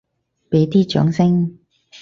[0.49, 1.59] 畀啲掌聲！